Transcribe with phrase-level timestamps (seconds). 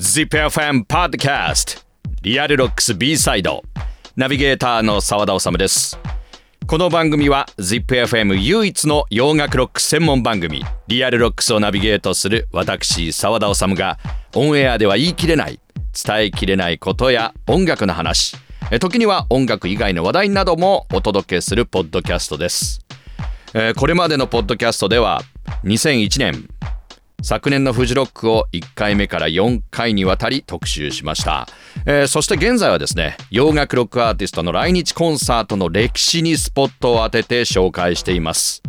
[0.00, 1.84] ZIPFM Podcast
[2.22, 3.62] リアルロックス B サイド
[4.16, 5.98] ナビゲーターの澤田治です。
[6.66, 13.98] この番組は ZIPFM 唯一の洋楽ロック専門番組 Real Rocks をナビゲートする私澤田治が
[14.34, 15.60] オンエアでは言い切れない
[15.92, 18.38] 伝えきれないことや音楽の話
[18.80, 22.80] 時には音楽以外の話題などもお届けするポッドキャストです。
[23.52, 25.20] えこれまでのポッドキャストでは
[25.64, 26.48] 2001年
[27.22, 31.46] 昨年のフジロックを1回目から4回にわたり特集しました、
[31.86, 38.62] えー、そして現在はですね洋楽ロックアーティストの来日コンサートの歴史にスポットを当てて紹介しています、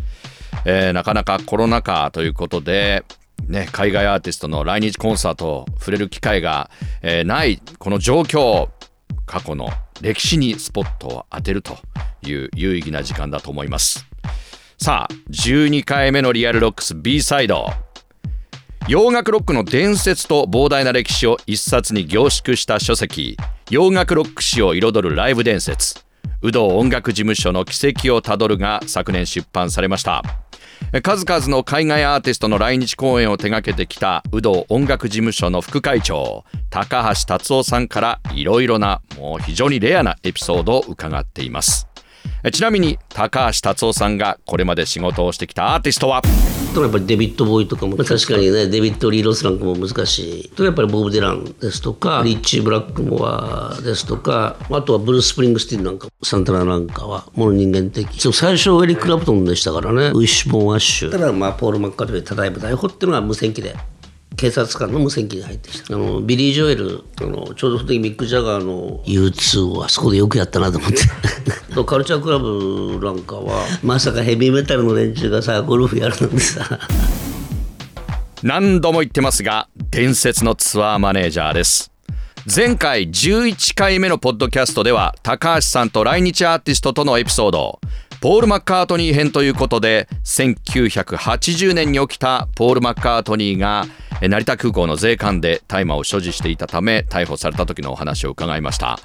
[0.65, 3.05] えー、なかなかコロナ禍ということで
[3.47, 6.69] ね、海外アーティストの来日コンサートを触れる機会が、
[7.01, 8.69] えー、ないこの状況
[9.25, 9.69] 過去の
[10.01, 11.77] 歴史にスポットを当てると
[12.21, 14.05] いう有意義な時間だと思います。
[14.77, 17.90] さあ12回目のリアルロックス B サイド。
[18.87, 23.37] 洋楽ロックの伝説と膨大な歴史を一冊に凝縮した書籍
[23.69, 26.03] 洋楽ロック史を彩るライブ伝説。
[26.41, 30.23] ウドー音楽事務所の軌跡をたどるが昨年出版されました。
[31.03, 41.90] 数々の海外アーティストの来日公演を手掛けてきたウドー音楽事務所の副会長高橋達夫さんからいろいろなもう非常にレアなエピソードを伺っています。
[42.51, 46.21] ちなみに高橋達夫さんがこれまで仕事をしてきたアーティストは？
[46.73, 58.07] とやっぱりデビッド・ボーイとかも確かにねデビッド・リー・ロスなんかも難しいとやっぱりボブ・ディランですとかリッチー・ブラックモアですとかあとはブルース・スプリングスティンなんかサンタナなんかはもの人間的。
[58.33, 60.07] 最初エリック・ラプトンでしたからね。
[60.07, 61.11] ウィッシュ・ボーン・アッシュ。
[61.11, 63.75] ただまあポール・マッカートニーただいま逮捕っていうのは無線機で
[64.41, 65.93] 警察官の無線機に入ってきた。
[65.95, 70.97] あのビリー・ジョエルあのちょうどその時ミック・ジャガーの U2 をあそこでよくやったなと思って。
[71.85, 76.79] カルチャークラブなんかはまさかヘビーメタルの連中がさゴルフやるなんてさ。
[78.41, 81.91] 何度も言ってますが伝説のツアーマネージャーです。
[82.53, 87.79] 前回11回目のポッドキャストでは高橋さんと来日アーティストとのエピソード
[88.21, 93.87] ポール・マッカートニー編ということで1980年に起きたポール・マッカートニーが
[94.21, 98.99] 成田空港の税関で大麻を所持していたため逮捕された時のお話を伺いました。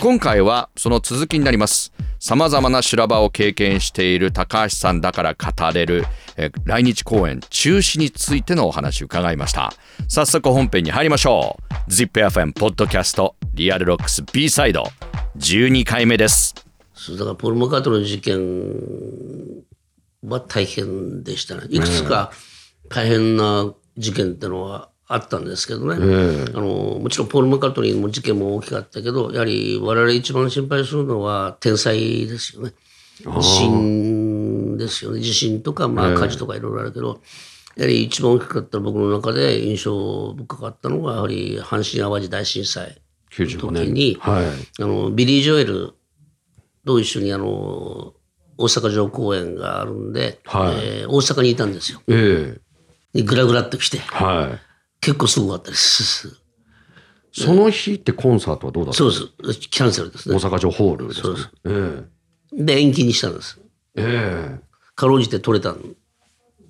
[0.00, 1.92] 今回はその続きになります。
[2.18, 6.04] 様々な修羅場を経験している高橋さんだから語れる
[6.64, 9.72] 来日公演中止についてのお話を伺いました。
[10.08, 11.56] 早速本編に入りましょ
[11.88, 11.90] う。
[11.92, 14.82] ZIPFM ポッドキャスト Real Rocks B サイド
[15.38, 16.65] 12回目です。
[17.18, 18.38] だからポル・マカートの事件
[20.24, 21.62] は大変でしたね。
[21.68, 22.32] いくつか
[22.88, 25.94] 大変な事件ってのはあったんですけどね、
[26.54, 32.72] あのもちろんポール・マカートニーの事件も大きかったけどやはり我々一番心配するのは天災ですよね。
[33.24, 35.20] 地震ですよね。
[35.20, 37.22] 地震とか、まあ、火事とかいろいろあるけど、
[37.76, 43.00] やはり一番大きかった僕の中で印象深かったのはやはり阪神・淡路大震災
[43.38, 44.44] の時に、はい、
[44.82, 45.94] あのビリー・ジョエル
[46.86, 48.14] と一緒にあの
[48.56, 52.00] 大阪城公演があるんで、はいえー、大阪にいたんですよ。
[52.08, 52.58] え
[53.14, 54.60] えー、グラグラっと来て、はい、
[55.00, 56.40] 結構すごかったです。
[57.32, 59.68] その日ってコンサートはどうだったそうです。
[59.68, 60.36] キャンセルですね。
[60.36, 61.22] 大阪城ホールですね。
[61.22, 61.50] そうです。
[61.64, 63.60] えー、で、延期にしたんです。
[63.96, 64.60] ええー。
[64.94, 65.96] かろうじて取れたん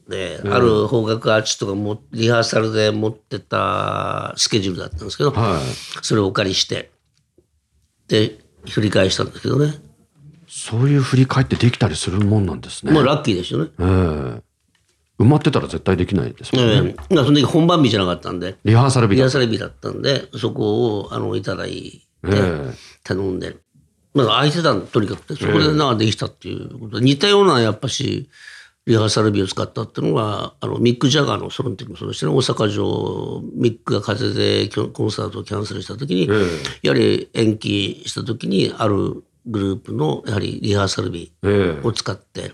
[0.08, 6.90] で、ある方角アーティストがもリハーサルで持ってたスケジュールだったんですけど、はい、それをお借りして、
[8.08, 9.74] で、振り返したんですけどね。
[10.58, 12.90] そういう振り返ってできたりするもんなんですね。
[12.90, 13.70] まあラッキーですよね。
[13.78, 14.42] ええー、
[15.18, 16.94] 埋まってたら絶対できないですもんね。
[16.98, 18.56] ええー、その時本番日じゃなかったんで。
[18.64, 22.30] リハーサル日リハーサル日だったんで、そこをあのいただいて、
[23.04, 23.58] 頼んで。
[24.14, 28.30] まあ空いてたとにかくて、そこでなできたっていうことで、似たようなやっぱし、
[28.86, 36.30] リハーサル日を使ったっていうのが、あの、ミック・ジャガーのその時もそうでしたね、大阪城、ミックが風邪でコンサートをキャンセルした時に、
[36.82, 41.32] やはり延期した時に、あるグループのやはりリハーサル日
[41.82, 42.52] を使って、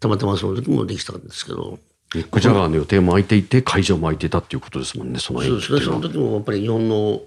[0.00, 1.78] たまたまその時もできたんですけど。
[2.14, 5.80] ミック・ジャガーの予定も空いていて会場も空いてたっていうことですもんねそのそうですね。
[5.80, 7.20] その時もやっぱり日本の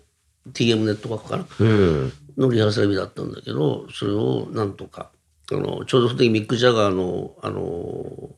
[0.54, 1.46] TM ネットワークかな
[2.38, 5.12] のリハーサル日だったんだけどそれをなんとか
[5.52, 8.30] あのちょうどその時ミック・ジャガーのあの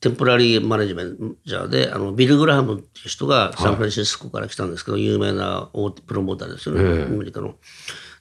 [0.00, 7.56] テンポラリーマネジメンジャーであのビル・グラハムっていう人がサンフランシスコから来たんですけど、はい、有名な大手プロモーターですよね、アメリカの。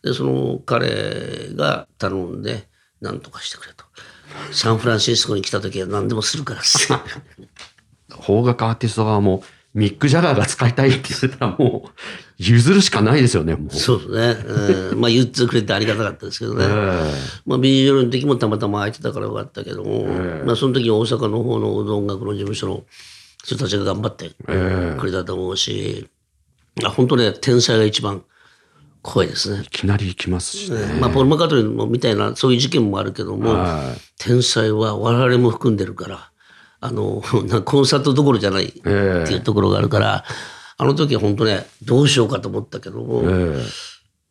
[0.03, 2.67] でその彼が頼んで
[3.01, 3.85] 何とかしてくれと。
[4.51, 6.61] サンフランシスコに来た時は何でもするから。
[8.25, 11.89] 邦楽アーティスト側もミック・ジャガーが使いたいって言ってたらもう
[12.38, 13.69] 譲るしかないですよねもう。
[13.71, 17.11] そうですね、えー、まあ言ってくれてありがたかったですけどね、 えー、
[17.45, 22.85] まあビジュアルの時もたまたま空いてたからよかったけども、えー、まあその時大阪の方の音楽の事務所の
[23.43, 24.31] 人たちが頑張って
[25.00, 26.07] くれたと思うし、
[26.83, 28.23] あ本当ね天才が一番
[29.07, 29.63] 怖いですね。
[29.63, 30.80] いきなり行きますしね。
[31.00, 36.31] まあポール・マカートニーもみたいなそういう事件もあるけども、はい天才は我々も含んでるから
[36.81, 40.25] あのなコンサートどころじゃないっていうところがあるから、
[40.77, 43.63] あの時は本当ねどうしようかと思ったけども、え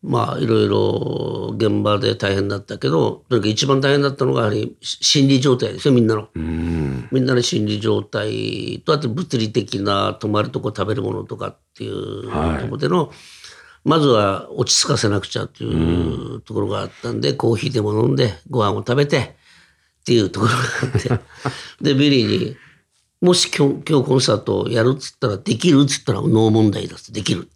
[0.02, 6.28] まあいろいろ現場で大変だったけどとにかく一番大変だったのがやはりし心理状態ですよみんなの。
[6.38, 7.08] ん。
[7.10, 13.10] みんなの心理状態とあと物理的な泊まるとこ食べるものとかっていうはいところでの、
[13.86, 21.24] まずは落ち着かせなくちゃっていうところがあったんで、コーヒーでも飲んでご飯を食べてっていうところがあって
[21.80, 22.56] でビリーに
[23.22, 27.48] 「もし今日今日コンサートをやるっつったらできるっつったらノー問題だってできる」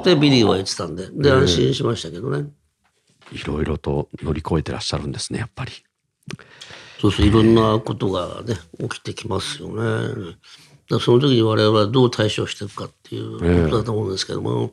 [0.00, 2.48] ってビリーは言ってたんでで安心しましたけどね。
[3.32, 5.72] いろいろと乗り越えてらっしゃるんですね、やっぱり。
[7.00, 9.74] そうそういろんなことがね起きてきますよね。
[9.74, 10.34] だか
[10.90, 14.72] らその時に我々はどう対処していくかっていうことだと思うんですけども、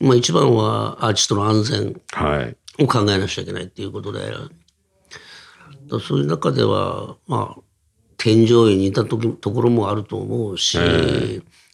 [0.00, 2.56] まあ一番はアーティストの安全はい。
[2.80, 4.40] を考えなくちゃいけないっていうことで、だか
[5.90, 7.60] らそういう中ではまあ
[8.16, 10.78] 添乗員にいた時ところもあると思うし、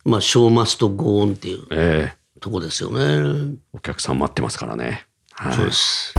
[0.04, 3.56] まあショーマストゴーンっていうええとこですよね。
[3.72, 5.06] お客さん待ってますからね。
[5.32, 5.54] はい。
[5.54, 6.14] そうです。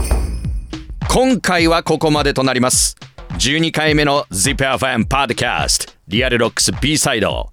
[1.08, 2.96] 今回はここまでとなります
[3.38, 7.50] 12回目の ZIPFM パードキャストリアルロックス B サイド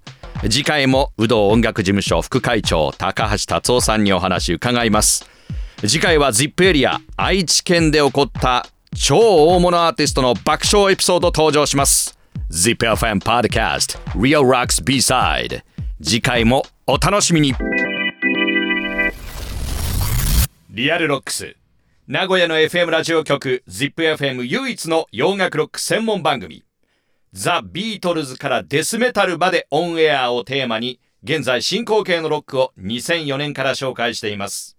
[0.50, 5.26] 次回もウドー音楽事務所副会長高橋達夫さんにお話伺います。
[5.86, 9.16] 次回は ZIP エリア愛知県で起こった超
[9.54, 12.18] 大物アーティストの爆笑エピソード登場します。
[12.50, 15.56] ZIPFM ポッドキャスト Real Rocks B サイド
[16.02, 17.54] 次回もお楽しみに。
[20.68, 21.56] Real Rocks。
[22.06, 26.64] 名古屋の FM ラジオ局 ZIPFM 唯一の洋楽ロック専門番組。
[27.34, 34.78] ザ・ビートルズからデスメタルまでオンエアをテーマに現在進行形のロックを2004年から紹介しています。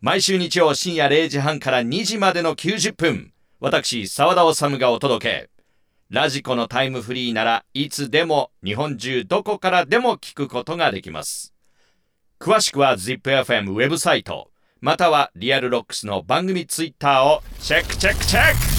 [0.00, 5.50] 毎週日曜深夜0時半から2時までの90分私澤田治がお届け。
[6.08, 11.52] ラジコのタイムフリーならいつでも日本中どこからでも聞くことができます。
[12.40, 14.50] 詳しくは ZIPFM ウェブサイト
[14.80, 18.73] または Real Rocks の番組ツイッターをチェックチェックチェック。